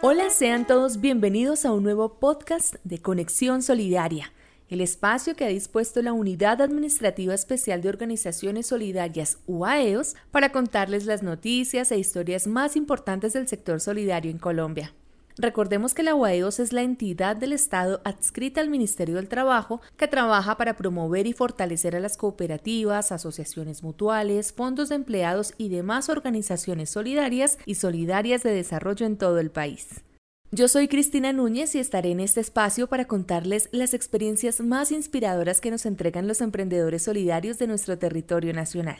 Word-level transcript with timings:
Hola, 0.00 0.30
sean 0.30 0.64
todos 0.64 1.00
bienvenidos 1.00 1.64
a 1.64 1.72
un 1.72 1.82
nuevo 1.82 2.20
podcast 2.20 2.76
de 2.84 3.02
Conexión 3.02 3.62
Solidaria, 3.62 4.32
el 4.68 4.80
espacio 4.80 5.34
que 5.34 5.44
ha 5.44 5.48
dispuesto 5.48 6.00
la 6.02 6.12
Unidad 6.12 6.62
Administrativa 6.62 7.34
Especial 7.34 7.82
de 7.82 7.88
Organizaciones 7.88 8.68
Solidarias 8.68 9.38
UAEOS 9.48 10.14
para 10.30 10.52
contarles 10.52 11.04
las 11.04 11.24
noticias 11.24 11.90
e 11.90 11.98
historias 11.98 12.46
más 12.46 12.76
importantes 12.76 13.32
del 13.32 13.48
sector 13.48 13.80
solidario 13.80 14.30
en 14.30 14.38
Colombia. 14.38 14.94
Recordemos 15.40 15.94
que 15.94 16.02
la 16.02 16.16
UAEOS 16.16 16.58
es 16.58 16.72
la 16.72 16.82
entidad 16.82 17.36
del 17.36 17.52
Estado 17.52 18.00
adscrita 18.04 18.60
al 18.60 18.70
Ministerio 18.70 19.14
del 19.16 19.28
Trabajo 19.28 19.80
que 19.96 20.08
trabaja 20.08 20.56
para 20.56 20.76
promover 20.76 21.28
y 21.28 21.32
fortalecer 21.32 21.94
a 21.94 22.00
las 22.00 22.16
cooperativas, 22.16 23.12
asociaciones 23.12 23.84
mutuales, 23.84 24.52
fondos 24.52 24.88
de 24.88 24.96
empleados 24.96 25.54
y 25.56 25.68
demás 25.68 26.08
organizaciones 26.08 26.90
solidarias 26.90 27.56
y 27.66 27.76
solidarias 27.76 28.42
de 28.42 28.50
desarrollo 28.50 29.06
en 29.06 29.16
todo 29.16 29.38
el 29.38 29.52
país. 29.52 30.02
Yo 30.50 30.66
soy 30.66 30.88
Cristina 30.88 31.32
Núñez 31.32 31.72
y 31.76 31.78
estaré 31.78 32.10
en 32.10 32.18
este 32.18 32.40
espacio 32.40 32.88
para 32.88 33.04
contarles 33.04 33.68
las 33.70 33.94
experiencias 33.94 34.60
más 34.60 34.90
inspiradoras 34.90 35.60
que 35.60 35.70
nos 35.70 35.86
entregan 35.86 36.26
los 36.26 36.40
emprendedores 36.40 37.04
solidarios 37.04 37.58
de 37.58 37.68
nuestro 37.68 37.96
territorio 37.96 38.52
nacional. 38.52 38.98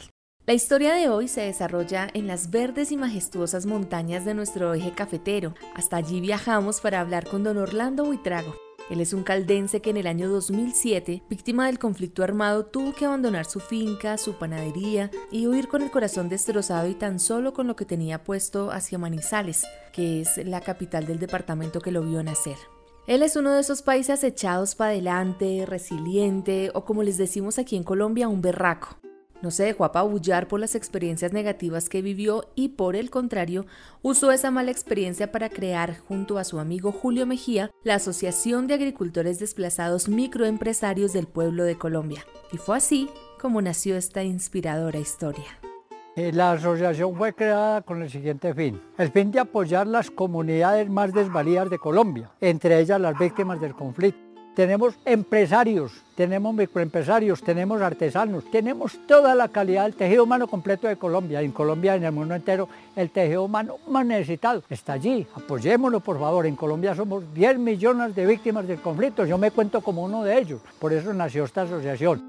La 0.49 0.55
historia 0.55 0.95
de 0.95 1.11
hoy 1.11 1.29
se 1.29 1.43
desarrolla 1.43 2.09
en 2.15 2.27
las 2.27 2.51
verdes 2.51 2.91
y 2.91 2.97
majestuosas 2.97 3.67
montañas 3.67 4.25
de 4.25 4.33
nuestro 4.33 4.73
eje 4.73 4.93
cafetero. 4.93 5.55
Hasta 5.75 5.99
allí 5.99 6.23
viajamos 6.23 6.81
para 6.81 7.01
hablar 7.01 7.29
con 7.29 7.45
don 7.45 7.59
Orlando 7.59 8.07
Buitrago. 8.07 8.55
Él 8.89 9.03
es 9.03 9.13
un 9.13 9.25
caldense 9.25 9.83
que 9.83 9.91
en 9.91 9.99
el 9.99 10.07
año 10.07 10.31
2007, 10.31 11.23
víctima 11.29 11.67
del 11.67 11.79
conflicto 11.79 12.25
armado, 12.25 12.65
tuvo 12.65 12.95
que 12.95 13.05
abandonar 13.05 13.45
su 13.45 13.61
finca, 13.61 14.17
su 14.17 14.39
panadería 14.39 15.11
y 15.31 15.47
huir 15.47 15.69
con 15.69 15.83
el 15.83 15.91
corazón 15.91 16.31
destrozado 16.31 16.89
y 16.89 16.95
tan 16.95 17.21
solo 17.21 17.53
con 17.53 17.67
lo 17.67 17.77
que 17.77 17.85
tenía 17.85 18.25
puesto 18.25 18.71
hacia 18.71 18.97
Manizales, 18.97 19.67
que 19.93 20.23
es 20.23 20.39
la 20.47 20.63
capital 20.63 21.05
del 21.05 21.19
departamento 21.19 21.83
que 21.83 21.93
lo 21.93 22.01
vio 22.01 22.23
nacer. 22.23 22.57
Él 23.07 23.23
es 23.23 23.37
uno 23.37 23.53
de 23.53 23.61
esos 23.61 23.83
países 23.83 24.25
echados 24.25 24.75
para 24.75 24.93
adelante, 24.93 25.67
resiliente 25.67 26.71
o 26.73 26.87
como 26.87 27.03
les 27.03 27.19
decimos 27.19 27.59
aquí 27.59 27.77
en 27.77 27.85
Colombia, 27.85 28.29
un 28.29 28.41
berraco. 28.41 28.97
No 29.41 29.50
se 29.50 29.64
dejó 29.64 29.84
apabullar 29.84 30.48
por 30.48 30.58
las 30.58 30.75
experiencias 30.75 31.33
negativas 31.33 31.89
que 31.89 32.03
vivió 32.03 32.47
y 32.55 32.70
por 32.70 32.97
el 32.97 33.11
contrario, 33.11 33.67
usó 34.03 34.33
esa 34.33 34.50
mala 34.50 34.70
experiencia 34.72 35.30
para 35.30 35.48
crear, 35.48 35.98
junto 35.98 36.39
a 36.39 36.45
su 36.45 36.58
amigo 36.58 36.91
Julio 36.91 37.25
Mejía, 37.25 37.70
la 37.84 37.95
Asociación 37.95 38.67
de 38.67 38.75
Agricultores 38.75 39.39
Desplazados 39.39 40.08
Microempresarios 40.08 41.12
del 41.12 41.28
Pueblo 41.28 41.64
de 41.64 41.78
Colombia. 41.78 42.25
Y 42.53 42.56
fue 42.56 42.77
así 42.77 43.08
como 43.41 43.62
nació 43.62 43.97
esta 43.97 44.25
inspiradora 44.25 44.98
historia. 44.98 45.47
Eh, 46.17 46.33
la 46.33 46.50
asociación 46.50 47.14
fue 47.14 47.33
creada 47.33 47.80
con 47.83 48.02
el 48.02 48.11
siguiente 48.11 48.52
fin, 48.52 48.83
el 48.98 49.12
fin 49.12 49.30
de 49.30 49.39
apoyar 49.39 49.86
las 49.86 50.11
comunidades 50.11 50.91
más 50.91 51.14
desvalidas 51.14 51.70
de 51.70 51.78
Colombia, 51.78 52.33
entre 52.41 52.80
ellas 52.80 53.00
las 53.00 53.17
víctimas 53.17 53.61
del 53.61 53.75
conflicto 53.75 54.28
tenemos 54.59 54.97
empresarios, 55.05 55.92
tenemos 56.17 56.53
microempresarios, 56.53 57.41
tenemos 57.45 57.81
artesanos, 57.81 58.42
tenemos 58.51 58.98
toda 59.07 59.36
la 59.36 59.46
calidad 59.46 59.85
del 59.85 59.95
tejido 59.95 60.24
humano 60.24 60.48
completo 60.48 60.89
de 60.89 60.96
Colombia. 60.96 61.41
En 61.42 61.52
Colombia, 61.52 61.95
en 61.95 62.02
el 62.02 62.11
mundo 62.11 62.35
entero, 62.35 62.69
el 62.96 63.08
tejido 63.11 63.45
humano 63.45 63.77
más 63.86 64.05
necesitado 64.05 64.64
está 64.69 64.95
allí. 64.95 65.24
Apoyémoslo, 65.33 66.01
por 66.01 66.19
favor. 66.19 66.45
En 66.45 66.57
Colombia 66.57 66.92
somos 66.96 67.23
10 67.35 67.57
millones 67.61 68.17
de 68.17 68.27
víctimas 68.27 68.67
del 68.67 68.80
conflicto. 68.80 69.24
Yo 69.24 69.39
me 69.39 69.52
cuento 69.52 69.80
como 69.80 70.02
uno 70.02 70.24
de 70.24 70.36
ellos. 70.36 70.61
Por 70.80 70.92
eso 70.92 71.14
nació 71.14 71.45
esta 71.45 71.63
asociación. 71.63 72.20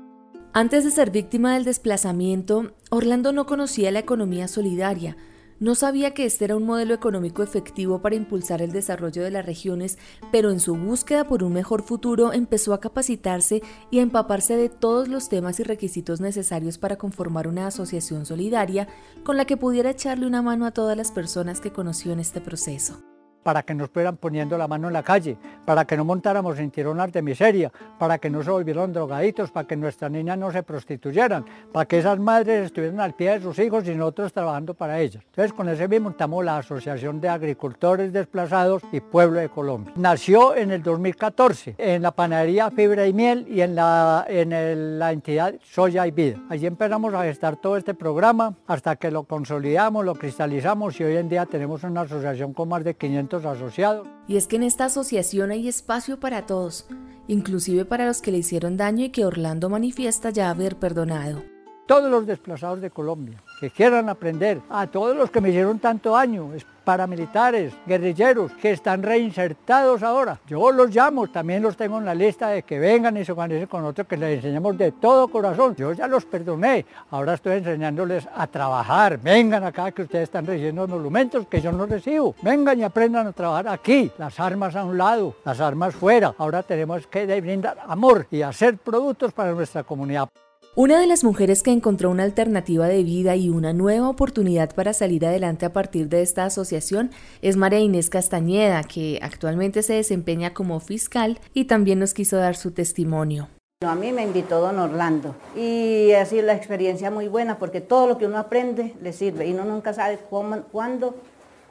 Antes 0.54 0.84
de 0.84 0.92
ser 0.92 1.10
víctima 1.10 1.56
del 1.56 1.64
desplazamiento, 1.64 2.74
Orlando 2.92 3.32
no 3.32 3.48
conocía 3.48 3.90
la 3.90 3.98
economía 3.98 4.48
solidaria 4.48 5.18
no 5.60 5.76
sabía 5.76 6.14
que 6.14 6.26
este 6.26 6.46
era 6.46 6.56
un 6.56 6.66
modelo 6.66 6.94
económico 6.94 7.44
efectivo 7.44 8.02
para 8.02 8.16
impulsar 8.16 8.62
el 8.62 8.72
desarrollo 8.72 9.24
de 9.24 9.32
las 9.32 9.46
regiones, 9.46 9.98
pero 10.32 10.52
en 10.52 10.60
su 10.60 10.76
búsqueda 10.76 11.26
por 11.26 11.44
un 11.44 11.54
mejor 11.54 11.84
futuro 11.84 12.34
empezó 12.34 12.74
a 12.74 12.80
capacitarse 12.80 13.62
y 13.92 14.00
a 14.00 14.02
empaparse 14.02 14.56
de 14.56 14.70
todos 14.70 15.08
los 15.08 15.30
temas 15.30 15.60
y 15.60 15.64
requisitos 15.64 16.22
necesarios 16.22 16.78
para 16.78 16.98
conformar 16.98 17.48
una 17.48 17.68
asociación 17.68 18.26
solidaria 18.26 18.88
con 19.24 19.38
la 19.38 19.46
que 19.46 19.58
pudiera 19.58 19.92
echarle 19.92 20.26
una 20.26 20.42
mano 20.42 20.66
a 20.66 20.72
todas 20.72 20.96
las 20.96 21.12
personas 21.12 21.60
que 21.60 21.72
conoció 21.72 22.14
en 22.14 22.20
este 22.20 22.42
proceso 22.42 23.02
para 23.50 23.64
que 23.64 23.74
nos 23.74 23.90
fueran 23.90 24.16
poniendo 24.16 24.60
la 24.60 24.68
mano 24.68 24.90
en 24.90 24.94
la 24.94 25.02
calle, 25.02 25.36
para 25.66 25.84
que 25.84 25.98
no 25.98 26.06
montáramos 26.06 26.60
en 26.60 26.70
tironas 26.70 27.12
de 27.12 27.24
miseria, 27.24 27.72
para 27.98 28.20
que 28.20 28.30
no 28.30 28.44
se 28.44 28.52
volvieran 28.52 28.94
drogaditos, 28.94 29.50
para 29.50 29.66
que 29.68 29.76
nuestras 29.76 30.12
niñas 30.12 30.38
no 30.38 30.52
se 30.52 30.62
prostituyeran, 30.62 31.44
para 31.74 31.88
que 31.88 31.98
esas 31.98 32.20
madres 32.20 32.68
estuvieran 32.68 33.00
al 33.00 33.16
pie 33.16 33.32
de 33.32 33.42
sus 33.42 33.58
hijos 33.58 33.88
y 33.88 33.96
nosotros 33.96 34.34
trabajando 34.34 34.76
para 34.76 35.00
ellas. 35.00 35.24
Entonces 35.32 35.52
con 35.52 35.68
ese 35.68 35.88
mismo 35.88 36.10
montamos 36.10 36.46
la 36.46 36.58
Asociación 36.60 37.20
de 37.20 37.30
Agricultores 37.30 38.14
Desplazados 38.14 38.84
y 38.92 39.00
Pueblo 39.00 39.40
de 39.40 39.50
Colombia. 39.50 39.94
Nació 39.96 40.56
en 40.56 40.70
el 40.70 40.84
2014 40.84 41.74
en 41.80 42.04
la 42.04 42.12
panadería 42.12 42.70
Fibra 42.70 43.08
y 43.08 43.14
Miel 43.14 43.48
y 43.50 43.62
en 43.62 43.74
la, 43.74 44.28
en 44.30 45.00
la 45.00 45.12
entidad 45.12 45.56
Soya 45.64 46.06
y 46.06 46.12
Vida. 46.12 46.38
Allí 46.52 46.68
empezamos 46.68 47.16
a 47.16 47.24
gestar 47.24 47.56
todo 47.56 47.78
este 47.78 47.96
programa 47.96 48.54
hasta 48.68 48.96
que 48.98 49.10
lo 49.10 49.24
consolidamos, 49.24 50.06
lo 50.06 50.14
cristalizamos 50.14 51.00
y 51.00 51.04
hoy 51.04 51.18
en 51.18 51.30
día 51.30 51.48
tenemos 51.48 51.84
una 51.84 52.02
asociación 52.02 52.54
con 52.54 52.70
más 52.70 52.84
de 52.84 52.94
500 52.94 53.39
asociados. 53.46 54.08
Y 54.28 54.38
es 54.38 54.48
que 54.48 54.56
en 54.56 54.64
esta 54.64 54.86
asociación 54.86 55.52
hay 55.52 55.68
espacio 55.68 56.20
para 56.20 56.46
todos, 56.46 56.88
inclusive 57.28 57.86
para 57.86 58.06
los 58.06 58.22
que 58.22 58.32
le 58.32 58.40
hicieron 58.40 58.78
daño 58.78 59.06
y 59.06 59.10
que 59.10 59.26
Orlando 59.26 59.70
manifiesta 59.70 60.30
ya 60.30 60.50
haber 60.50 60.78
perdonado. 60.78 61.44
Todos 61.90 62.12
los 62.12 62.28
desplazados 62.28 62.82
de 62.82 62.92
Colombia 62.92 63.42
que 63.60 63.72
quieran 63.72 64.10
aprender, 64.10 64.62
a 64.70 64.86
todos 64.86 65.18
los 65.18 65.32
que 65.32 65.42
me 65.42 65.50
hicieron 65.50 65.80
tanto 65.80 66.12
daño, 66.12 66.52
paramilitares, 66.84 67.74
guerrilleros 67.88 68.52
que 68.62 68.74
están 68.74 69.02
reinsertados 69.02 70.04
ahora. 70.04 70.40
Yo 70.46 70.72
los 70.72 70.96
llamo, 70.96 71.30
también 71.30 71.64
los 71.64 71.76
tengo 71.76 71.98
en 71.98 72.06
la 72.06 72.14
lista 72.14 72.50
de 72.50 72.62
que 72.62 72.78
vengan 72.78 73.18
y 73.18 73.26
se 73.26 73.32
organicen 73.32 73.66
con 73.66 73.82
nosotros, 73.82 74.06
que 74.06 74.18
les 74.18 74.36
enseñamos 74.36 74.78
de 74.78 74.92
todo 74.92 75.30
corazón. 75.30 75.76
Yo 75.78 75.92
ya 75.94 76.06
los 76.06 76.26
perdoné, 76.26 76.86
ahora 77.10 77.34
estoy 77.34 77.58
enseñándoles 77.58 78.30
a 78.36 78.46
trabajar. 78.46 79.18
Vengan 79.18 79.64
acá 79.64 79.92
que 79.92 80.04
ustedes 80.04 80.26
están 80.26 80.46
recibiendo 80.46 80.88
monumentos 80.88 81.48
que 81.48 81.60
yo 81.60 81.72
no 81.72 81.88
recibo. 81.88 82.36
Vengan 82.44 82.80
y 82.80 82.84
aprendan 82.84 83.26
a 83.26 83.32
trabajar 83.32 83.68
aquí. 83.68 84.12
Las 84.20 84.40
armas 84.40 84.76
a 84.76 84.84
un 84.84 84.96
lado, 84.96 85.38
las 85.44 85.60
armas 85.60 85.96
fuera. 85.96 86.36
Ahora 86.38 86.62
tenemos 86.62 87.08
que 87.08 87.26
brindar 87.42 87.80
amor 87.88 88.28
y 88.30 88.44
hacer 88.44 88.78
productos 88.78 89.34
para 89.34 89.54
nuestra 89.54 89.82
comunidad. 89.82 90.30
Una 90.76 91.00
de 91.00 91.08
las 91.08 91.24
mujeres 91.24 91.64
que 91.64 91.72
encontró 91.72 92.12
una 92.12 92.24
alternativa 92.24 92.88
de 92.88 93.04
vida 93.04 93.36
y 93.36 93.50
una 93.50 93.74
nueva 93.74 94.08
oportunidad 94.08 94.76
para 94.76 94.94
salir 94.94 95.26
adelante 95.26 95.66
a 95.66 95.74
partir 95.74 96.10
de 96.10 96.22
esta 96.22 96.46
asociación 96.46 97.10
es 97.42 97.58
María 97.58 97.80
Inés 97.80 98.12
Castañeda, 98.12 98.84
que 98.84 99.20
actualmente 99.24 99.82
se 99.82 99.94
desempeña 99.94 100.54
como 100.54 100.80
fiscal 100.80 101.40
y 101.56 101.66
también 101.66 101.98
nos 101.98 102.14
quiso 102.14 102.38
dar 102.38 102.56
su 102.56 102.72
testimonio. 102.72 103.50
A 103.84 103.96
mí 103.96 104.12
me 104.12 104.24
invitó 104.24 104.62
don 104.62 104.78
Orlando 104.78 105.36
y 105.56 106.12
ha 106.12 106.26
sido 106.26 106.44
la 106.44 106.54
experiencia 106.54 107.10
muy 107.10 107.28
buena 107.28 107.58
porque 107.58 107.82
todo 107.82 108.06
lo 108.06 108.20
que 108.20 108.28
uno 108.28 108.38
aprende 108.38 108.94
le 109.02 109.12
sirve 109.12 109.48
y 109.48 109.54
uno 109.54 109.66
nunca 109.66 109.94
sabe 109.94 110.20
cuándo 110.20 111.16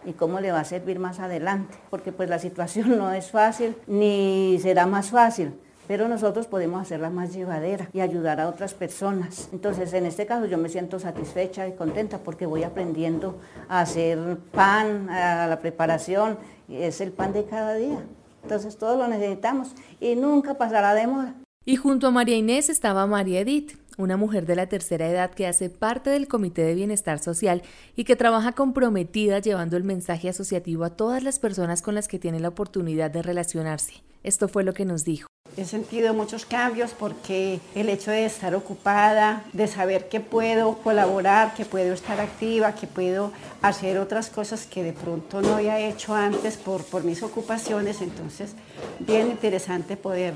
y 0.05 0.13
cómo 0.13 0.41
le 0.41 0.51
va 0.51 0.61
a 0.61 0.65
servir 0.65 0.99
más 0.99 1.21
adelante, 1.21 1.77
porque 1.89 2.11
pues 2.11 2.29
la 2.29 2.41
situación 2.41 2.99
no 2.99 3.13
es 3.13 3.31
fácil 3.31 3.77
ni 3.87 4.59
será 4.61 4.87
más 4.87 5.11
fácil 5.11 5.53
pero 5.89 6.07
nosotros 6.07 6.47
podemos 6.47 6.83
hacerla 6.83 7.09
más 7.09 7.35
llevadera 7.35 7.89
y 7.95 8.01
ayudar 8.01 8.41
a 8.41 8.49
otras 8.49 8.75
personas. 8.75 9.49
Entonces, 9.53 9.93
en 9.95 10.05
este 10.05 10.27
caso 10.27 10.47
yo 10.47 10.59
me 10.59 10.69
siento 10.69 11.01
satisfecha 11.01 11.67
y 11.67 11.73
contenta 11.73 12.19
porque 12.19 12.47
voy 12.47 12.63
aprendiendo 12.63 13.41
a 13.69 13.81
hacer 13.81 14.37
pan, 14.53 15.09
a 15.09 15.47
la 15.47 15.59
preparación, 15.61 16.39
es 16.69 17.01
el 17.01 17.11
pan 17.11 17.33
de 17.33 17.47
cada 17.47 17.75
día. 17.75 18.05
Entonces, 18.43 18.77
todo 18.77 18.97
lo 18.97 19.09
necesitamos 19.09 19.75
y 19.99 20.15
nunca 20.15 20.55
pasará 20.55 20.95
de 20.95 21.07
moda. 21.07 21.35
Y 21.65 21.77
junto 21.77 22.07
a 22.07 22.11
María 22.11 22.37
Inés 22.37 22.69
estaba 22.69 23.07
María 23.07 23.41
Edith, 23.41 23.79
una 23.99 24.17
mujer 24.17 24.47
de 24.47 24.57
la 24.57 24.69
tercera 24.69 25.09
edad 25.09 25.31
que 25.33 25.47
hace 25.47 25.69
parte 25.71 26.11
del 26.11 26.29
Comité 26.29 26.63
de 26.63 26.75
Bienestar 26.75 27.19
Social 27.19 27.63
y 27.97 28.05
que 28.05 28.17
trabaja 28.17 28.53
comprometida 28.53 29.41
llevando 29.41 29.77
el 29.77 29.85
mensaje 29.85 30.29
asociativo 30.29 30.85
a 30.85 30.91
todas 30.97 31.23
las 31.23 31.39
personas 31.39 31.83
con 31.83 31.95
las 31.95 32.09
que 32.09 32.19
tiene 32.19 32.41
la 32.41 32.49
oportunidad 32.49 33.11
de 33.11 33.23
relacionarse. 33.23 34.03
Esto 34.23 34.49
fue 34.49 34.65
lo 34.65 34.73
que 34.73 34.85
nos 34.85 35.05
dijo. 35.05 35.29
He 35.59 35.65
sentido 35.65 36.15
muchos 36.15 36.45
cambios 36.45 36.93
porque 36.93 37.61
el 37.75 37.89
hecho 37.89 38.13
de 38.13 38.25
estar 38.25 38.55
ocupada, 38.55 39.45
de 39.53 39.67
saber 39.67 40.09
que 40.09 40.21
puedo 40.21 40.79
colaborar, 40.79 41.55
que 41.55 41.65
puedo 41.65 41.93
estar 41.93 42.21
activa, 42.21 42.77
que 42.77 42.87
puedo 42.87 43.33
hacer 43.61 43.99
otras 43.99 44.31
cosas 44.31 44.67
que 44.67 44.85
de 44.85 44.93
pronto 44.93 45.43
no 45.43 45.57
había 45.57 45.81
hecho 45.81 46.15
antes 46.15 46.57
por, 46.57 47.03
mis 47.03 47.23
ocupaciones, 47.25 48.01
entonces 48.03 48.53
bien 49.01 49.29
interesante 49.29 49.97
poder 49.97 50.35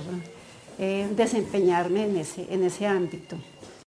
eh, 0.78 1.08
desempeñarme 1.14 2.04
en 2.04 2.16
ese, 2.16 2.52
en 2.52 2.64
ese 2.64 2.86
ámbito. 2.86 3.36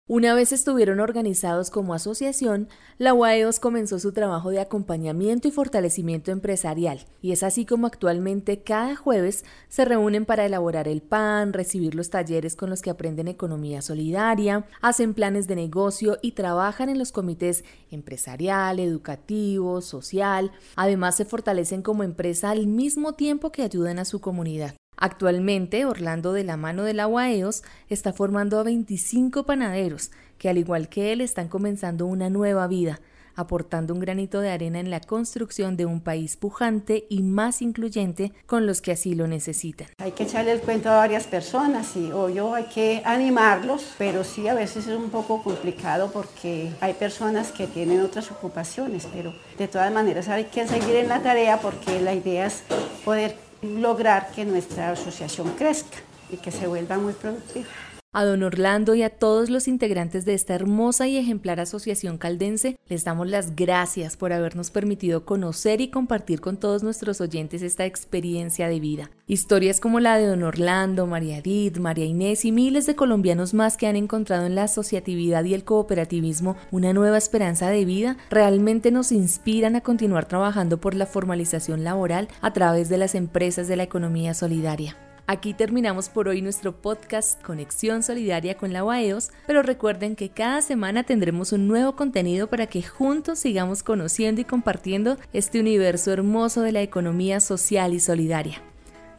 Una 0.08 0.34
vez 0.34 0.52
estuvieron 0.52 1.00
organizados 1.00 1.68
como 1.70 1.92
asociación, 1.92 2.68
la 2.96 3.12
UAEOS 3.12 3.58
comenzó 3.58 3.98
su 3.98 4.12
trabajo 4.12 4.50
de 4.50 4.60
acompañamiento 4.60 5.48
y 5.48 5.50
fortalecimiento 5.50 6.30
empresarial, 6.30 7.06
y 7.20 7.32
es 7.32 7.42
así 7.42 7.66
como 7.66 7.88
actualmente 7.88 8.62
cada 8.62 8.94
jueves 8.94 9.44
se 9.68 9.84
reúnen 9.84 10.24
para 10.24 10.46
elaborar 10.46 10.86
el 10.86 11.02
PAN, 11.02 11.52
recibir 11.52 11.96
los 11.96 12.08
talleres 12.08 12.54
con 12.54 12.70
los 12.70 12.82
que 12.82 12.90
aprenden 12.90 13.26
economía 13.26 13.82
solidaria, 13.82 14.64
hacen 14.80 15.12
planes 15.12 15.48
de 15.48 15.56
negocio 15.56 16.18
y 16.22 16.32
trabajan 16.32 16.88
en 16.88 17.00
los 17.00 17.10
comités 17.10 17.64
empresarial, 17.90 18.78
educativo, 18.78 19.80
social. 19.80 20.52
Además 20.76 21.16
se 21.16 21.24
fortalecen 21.24 21.82
como 21.82 22.04
empresa 22.04 22.50
al 22.50 22.68
mismo 22.68 23.14
tiempo 23.14 23.50
que 23.50 23.62
ayudan 23.62 23.98
a 23.98 24.04
su 24.04 24.20
comunidad. 24.20 24.76
Actualmente, 24.96 25.84
Orlando, 25.84 26.32
de 26.32 26.44
la 26.44 26.56
mano 26.56 26.82
de 26.84 26.94
la 26.94 27.06
UAEOS, 27.06 27.62
está 27.88 28.12
formando 28.12 28.58
a 28.58 28.62
25 28.62 29.44
panaderos 29.44 30.10
que, 30.38 30.48
al 30.48 30.58
igual 30.58 30.88
que 30.88 31.12
él, 31.12 31.20
están 31.20 31.48
comenzando 31.48 32.06
una 32.06 32.30
nueva 32.30 32.66
vida, 32.66 33.00
aportando 33.34 33.92
un 33.92 34.00
granito 34.00 34.40
de 34.40 34.50
arena 34.50 34.80
en 34.80 34.90
la 34.90 35.00
construcción 35.00 35.76
de 35.76 35.84
un 35.84 36.00
país 36.00 36.36
pujante 36.36 37.06
y 37.10 37.22
más 37.22 37.60
incluyente 37.60 38.32
con 38.46 38.66
los 38.66 38.80
que 38.80 38.92
así 38.92 39.14
lo 39.14 39.26
necesitan. 39.26 39.88
Hay 39.98 40.12
que 40.12 40.22
echarle 40.22 40.52
el 40.52 40.60
cuento 40.60 40.90
a 40.90 40.96
varias 40.96 41.26
personas 41.26 41.94
y 41.96 42.10
obvio 42.12 42.54
hay 42.54 42.64
que 42.64 43.02
animarlos, 43.04 43.94
pero 43.98 44.24
sí 44.24 44.48
a 44.48 44.54
veces 44.54 44.86
es 44.86 44.96
un 44.96 45.10
poco 45.10 45.42
complicado 45.42 46.10
porque 46.10 46.72
hay 46.80 46.94
personas 46.94 47.52
que 47.52 47.66
tienen 47.66 48.00
otras 48.00 48.30
ocupaciones, 48.30 49.06
pero 49.12 49.34
de 49.58 49.68
todas 49.68 49.92
maneras 49.92 50.28
hay 50.28 50.44
que 50.44 50.66
seguir 50.66 50.96
en 50.96 51.08
la 51.08 51.22
tarea 51.22 51.60
porque 51.60 52.00
la 52.00 52.14
idea 52.14 52.46
es 52.46 52.62
poder 53.04 53.45
lograr 53.62 54.30
que 54.32 54.44
nuestra 54.44 54.90
asociación 54.90 55.50
crezca 55.56 55.98
y 56.30 56.36
que 56.36 56.50
se 56.50 56.66
vuelva 56.66 56.98
muy 56.98 57.12
productiva. 57.12 57.68
A 58.18 58.24
don 58.24 58.42
Orlando 58.44 58.94
y 58.94 59.02
a 59.02 59.10
todos 59.10 59.50
los 59.50 59.68
integrantes 59.68 60.24
de 60.24 60.32
esta 60.32 60.54
hermosa 60.54 61.06
y 61.06 61.18
ejemplar 61.18 61.60
asociación 61.60 62.16
caldense 62.16 62.78
les 62.88 63.04
damos 63.04 63.28
las 63.28 63.54
gracias 63.54 64.16
por 64.16 64.32
habernos 64.32 64.70
permitido 64.70 65.26
conocer 65.26 65.82
y 65.82 65.88
compartir 65.88 66.40
con 66.40 66.56
todos 66.56 66.82
nuestros 66.82 67.20
oyentes 67.20 67.60
esta 67.60 67.84
experiencia 67.84 68.68
de 68.68 68.80
vida. 68.80 69.10
Historias 69.26 69.80
como 69.80 70.00
la 70.00 70.16
de 70.16 70.28
don 70.28 70.44
Orlando, 70.44 71.06
María 71.06 71.36
Edith, 71.36 71.76
María 71.76 72.06
Inés 72.06 72.46
y 72.46 72.52
miles 72.52 72.86
de 72.86 72.96
colombianos 72.96 73.52
más 73.52 73.76
que 73.76 73.86
han 73.86 73.96
encontrado 73.96 74.46
en 74.46 74.54
la 74.54 74.62
asociatividad 74.62 75.44
y 75.44 75.52
el 75.52 75.64
cooperativismo 75.64 76.56
una 76.70 76.94
nueva 76.94 77.18
esperanza 77.18 77.68
de 77.68 77.84
vida 77.84 78.16
realmente 78.30 78.90
nos 78.90 79.12
inspiran 79.12 79.76
a 79.76 79.82
continuar 79.82 80.24
trabajando 80.24 80.80
por 80.80 80.94
la 80.94 81.04
formalización 81.04 81.84
laboral 81.84 82.28
a 82.40 82.54
través 82.54 82.88
de 82.88 82.96
las 82.96 83.14
empresas 83.14 83.68
de 83.68 83.76
la 83.76 83.82
economía 83.82 84.32
solidaria. 84.32 84.96
Aquí 85.28 85.54
terminamos 85.54 86.08
por 86.08 86.28
hoy 86.28 86.40
nuestro 86.40 86.80
podcast 86.80 87.42
Conexión 87.42 88.04
Solidaria 88.04 88.56
con 88.56 88.72
la 88.72 88.84
UAEOS, 88.84 89.32
pero 89.44 89.62
recuerden 89.62 90.14
que 90.14 90.28
cada 90.28 90.62
semana 90.62 91.02
tendremos 91.02 91.50
un 91.50 91.66
nuevo 91.66 91.96
contenido 91.96 92.46
para 92.46 92.68
que 92.68 92.84
juntos 92.84 93.40
sigamos 93.40 93.82
conociendo 93.82 94.40
y 94.40 94.44
compartiendo 94.44 95.16
este 95.32 95.58
universo 95.58 96.12
hermoso 96.12 96.62
de 96.62 96.70
la 96.70 96.82
economía 96.82 97.40
social 97.40 97.92
y 97.92 97.98
solidaria. 97.98 98.62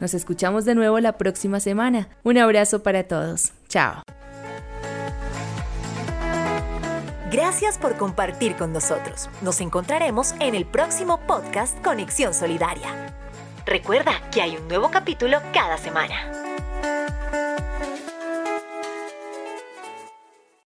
Nos 0.00 0.14
escuchamos 0.14 0.64
de 0.64 0.74
nuevo 0.74 0.98
la 0.98 1.18
próxima 1.18 1.60
semana. 1.60 2.08
Un 2.22 2.38
abrazo 2.38 2.82
para 2.82 3.04
todos. 3.04 3.52
Chao. 3.68 4.02
Gracias 7.30 7.76
por 7.76 7.98
compartir 7.98 8.56
con 8.56 8.72
nosotros. 8.72 9.28
Nos 9.42 9.60
encontraremos 9.60 10.32
en 10.40 10.54
el 10.54 10.64
próximo 10.64 11.20
podcast 11.26 11.78
Conexión 11.84 12.32
Solidaria. 12.32 13.27
Recuerda 13.68 14.12
que 14.32 14.40
hay 14.40 14.56
un 14.56 14.66
nuevo 14.66 14.90
capítulo 14.90 15.42
cada 15.52 15.76
semana. 15.76 16.47